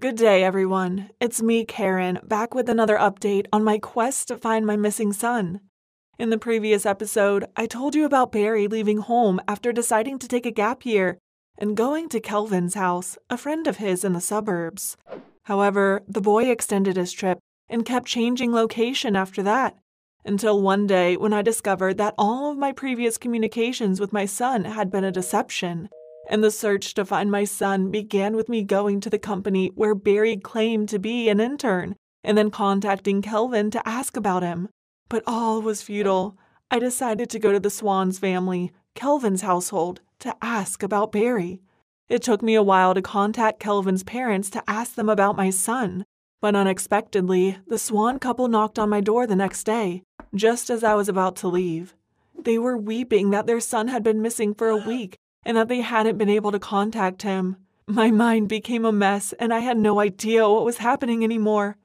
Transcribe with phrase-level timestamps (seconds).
[0.00, 1.10] Good day, everyone.
[1.20, 5.60] It's me, Karen, back with another update on my quest to find my missing son.
[6.18, 10.46] In the previous episode, I told you about Barry leaving home after deciding to take
[10.46, 11.18] a gap year
[11.58, 14.96] and going to Kelvin's house, a friend of his in the suburbs.
[15.44, 17.38] However, the boy extended his trip
[17.68, 19.76] and kept changing location after that,
[20.24, 24.64] until one day when I discovered that all of my previous communications with my son
[24.64, 25.90] had been a deception
[26.30, 29.96] and the search to find my son began with me going to the company where
[29.96, 34.68] Barry claimed to be an intern and then contacting Kelvin to ask about him.
[35.08, 36.38] But all was futile.
[36.70, 41.62] I decided to go to the Swans family, Kelvin's household, to ask about Barry.
[42.08, 46.04] It took me a while to contact Kelvin's parents to ask them about my son,
[46.40, 50.94] but unexpectedly, the Swan couple knocked on my door the next day, just as I
[50.94, 51.96] was about to leave.
[52.38, 55.80] They were weeping that their son had been missing for a week and that they
[55.80, 57.56] hadn't been able to contact him.
[57.86, 61.76] My mind became a mess, and I had no idea what was happening anymore.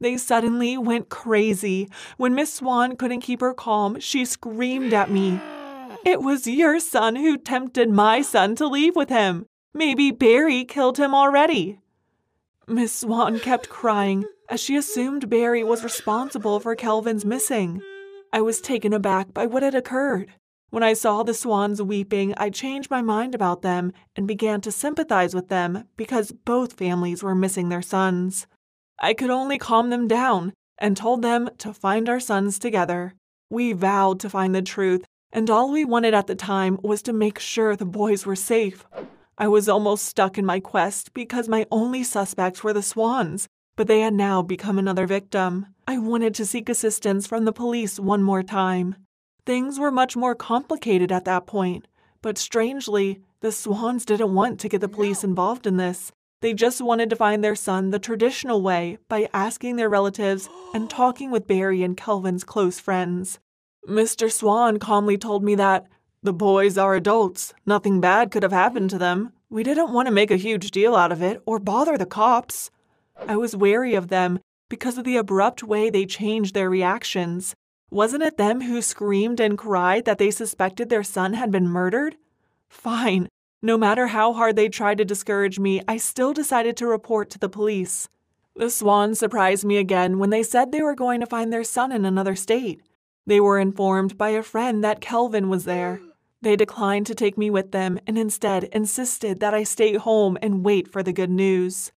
[0.00, 1.88] They suddenly went crazy.
[2.16, 5.40] When Miss Swan couldn't keep her calm, she screamed at me.
[6.04, 9.46] It was your son who tempted my son to leave with him.
[9.74, 11.80] Maybe Barry killed him already.
[12.68, 17.82] Miss Swan kept crying as she assumed Barry was responsible for Kelvin's missing.
[18.32, 20.32] I was taken aback by what had occurred.
[20.70, 24.72] When I saw the swans weeping, I changed my mind about them and began to
[24.72, 28.46] sympathize with them because both families were missing their sons.
[29.00, 33.14] I could only calm them down and told them to find our sons together.
[33.50, 37.14] We vowed to find the truth, and all we wanted at the time was to
[37.14, 38.86] make sure the boys were safe.
[39.38, 43.86] I was almost stuck in my quest because my only suspects were the swans, but
[43.86, 45.66] they had now become another victim.
[45.86, 48.96] I wanted to seek assistance from the police one more time.
[49.48, 51.88] Things were much more complicated at that point,
[52.20, 56.12] but strangely, the Swans didn't want to get the police involved in this.
[56.42, 60.90] They just wanted to find their son the traditional way by asking their relatives and
[60.90, 63.38] talking with Barry and Kelvin's close friends.
[63.88, 64.30] Mr.
[64.30, 65.86] Swan calmly told me that
[66.22, 67.54] the boys are adults.
[67.64, 69.32] Nothing bad could have happened to them.
[69.48, 72.70] We didn't want to make a huge deal out of it or bother the cops.
[73.26, 77.54] I was wary of them because of the abrupt way they changed their reactions.
[77.90, 82.16] Wasn't it them who screamed and cried that they suspected their son had been murdered?
[82.68, 83.28] Fine.
[83.62, 87.38] No matter how hard they tried to discourage me, I still decided to report to
[87.38, 88.08] the police.
[88.54, 91.90] The Swans surprised me again when they said they were going to find their son
[91.90, 92.82] in another state.
[93.26, 96.00] They were informed by a friend that Kelvin was there.
[96.42, 100.64] They declined to take me with them and instead insisted that I stay home and
[100.64, 101.90] wait for the good news.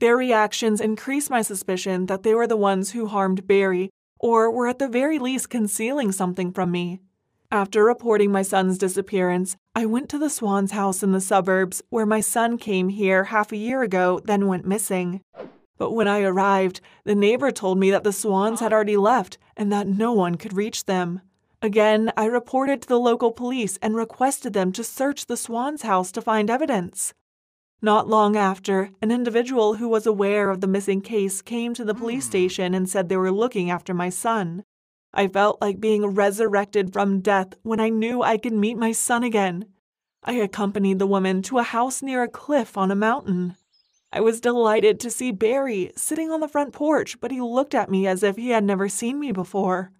[0.00, 4.68] Their reactions increased my suspicion that they were the ones who harmed Barry or were
[4.68, 7.00] at the very least concealing something from me.
[7.50, 12.06] After reporting my son's disappearance, I went to the Swan's house in the suburbs where
[12.06, 15.20] my son came here half a year ago, then went missing.
[15.78, 19.70] But when I arrived, the neighbor told me that the Swans had already left and
[19.70, 21.20] that no one could reach them.
[21.62, 26.10] Again, I reported to the local police and requested them to search the Swan's house
[26.12, 27.14] to find evidence.
[27.82, 31.94] Not long after, an individual who was aware of the missing case came to the
[31.94, 32.30] police hmm.
[32.30, 34.64] station and said they were looking after my son.
[35.12, 39.22] I felt like being resurrected from death when I knew I could meet my son
[39.22, 39.66] again.
[40.24, 43.56] I accompanied the woman to a house near a cliff on a mountain.
[44.12, 47.90] I was delighted to see Barry sitting on the front porch, but he looked at
[47.90, 49.92] me as if he had never seen me before.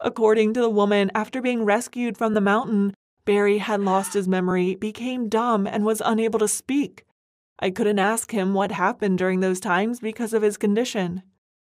[0.00, 4.74] According to the woman, after being rescued from the mountain, Barry had lost his memory,
[4.74, 7.04] became dumb, and was unable to speak.
[7.58, 11.22] I couldn't ask him what happened during those times because of his condition.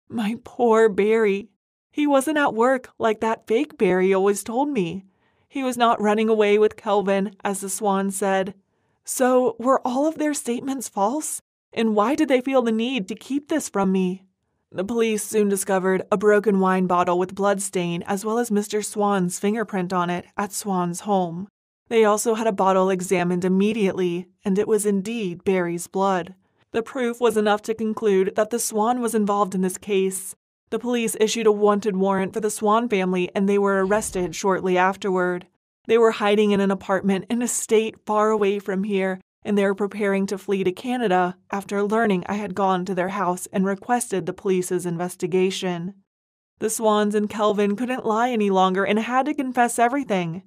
[0.10, 1.50] My poor Barry.
[1.92, 5.06] He wasn't at work like that fake Barry always told me.
[5.48, 8.54] He was not running away with Kelvin, as the swan said.
[9.04, 11.42] So, were all of their statements false?
[11.74, 14.24] And why did they feel the need to keep this from me?
[14.72, 18.86] The police soon discovered a broken wine bottle with blood stain as well as Mr.
[18.86, 21.48] Swan's fingerprint on it at Swan's home.
[21.90, 26.36] They also had a bottle examined immediately, and it was indeed Barry's blood.
[26.72, 30.36] The proof was enough to conclude that the Swan was involved in this case.
[30.70, 34.78] The police issued a wanted warrant for the Swan family and they were arrested shortly
[34.78, 35.48] afterward.
[35.88, 39.66] They were hiding in an apartment in a state far away from here, and they
[39.66, 43.66] were preparing to flee to Canada after learning I had gone to their house and
[43.66, 45.96] requested the police's investigation.
[46.60, 50.44] The Swans and Kelvin couldn't lie any longer and had to confess everything.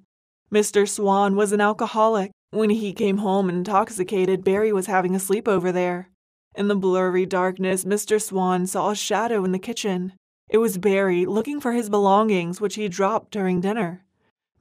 [0.53, 0.87] Mr.
[0.87, 2.29] Swan was an alcoholic.
[2.51, 6.11] When he came home intoxicated, Barry was having a sleepover there.
[6.53, 8.21] In the blurry darkness, Mr.
[8.21, 10.13] Swan saw a shadow in the kitchen.
[10.51, 14.05] It was Barry looking for his belongings, which he dropped during dinner.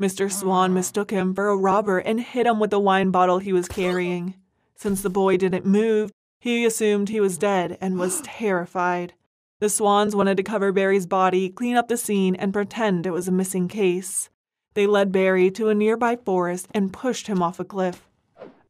[0.00, 0.32] Mr.
[0.32, 0.74] Swan ah.
[0.74, 4.34] mistook him for a robber and hit him with the wine bottle he was carrying.
[4.74, 6.10] Since the boy didn't move,
[6.40, 9.12] He assumed he was dead and was terrified.
[9.60, 13.28] The Swans wanted to cover Barry's body, clean up the scene, and pretend it was
[13.28, 14.30] a missing case.
[14.74, 18.08] They led Barry to a nearby forest and pushed him off a cliff.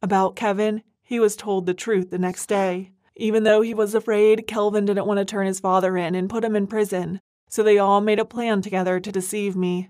[0.01, 2.91] About Kelvin, he was told the truth the next day.
[3.15, 6.43] Even though he was afraid, Kelvin didn't want to turn his father in and put
[6.43, 9.89] him in prison, so they all made a plan together to deceive me.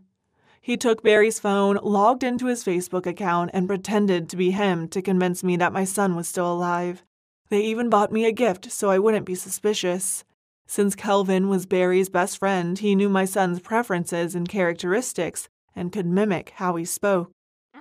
[0.62, 5.02] He took Barry's phone, logged into his Facebook account, and pretended to be him to
[5.02, 7.04] convince me that my son was still alive.
[7.50, 10.24] They even bought me a gift so I wouldn't be suspicious.
[10.66, 16.06] Since Kelvin was Barry's best friend, he knew my son's preferences and characteristics and could
[16.06, 17.32] mimic how he spoke.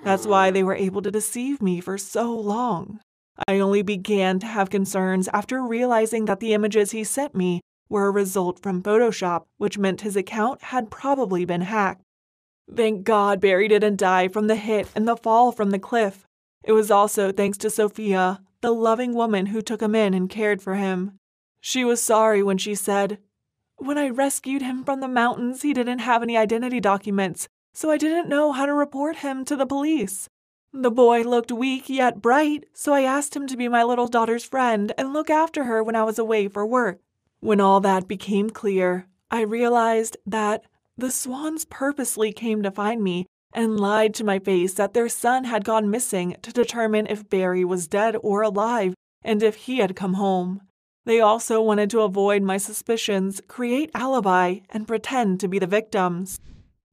[0.04, 0.66] That's why they ah.
[0.66, 3.00] were able to deceive me for so long.
[3.48, 8.06] I only began to have concerns after realizing that the images he sent me were
[8.06, 12.02] a result from Photoshop, which meant his account had probably been hacked.
[12.74, 16.24] Thank God Barry didn't die from the hit and the fall from the cliff.
[16.64, 20.62] It was also thanks to Sophia, the loving woman who took him in and cared
[20.62, 21.18] for him.
[21.60, 23.18] She was sorry when she said,
[23.76, 27.96] When I rescued him from the mountains, he didn't have any identity documents, so I
[27.96, 30.28] didn't know how to report him to the police.
[30.72, 34.44] The boy looked weak yet bright, so I asked him to be my little daughter's
[34.44, 37.00] friend and look after her when I was away for work.
[37.40, 40.64] When all that became clear, I realized that
[40.96, 45.44] the Swans purposely came to find me and lied to my face that their son
[45.44, 49.96] had gone missing to determine if Barry was dead or alive and if he had
[49.96, 50.62] come home.
[51.04, 56.40] They also wanted to avoid my suspicions, create alibi, and pretend to be the victims.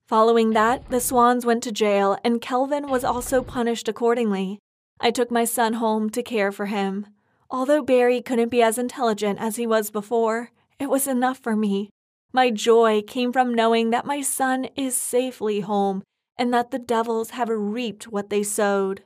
[0.09, 4.57] Following that, the Swans went to jail and Kelvin was also punished accordingly.
[5.00, 7.06] I took my son home to care for him.
[7.51, 11.91] Although Barry couldn't be as intelligent as he was before, it was enough for me.
[12.33, 16.01] My joy came from knowing that my son is safely home
[16.39, 19.03] and that the devils have reaped what they sowed.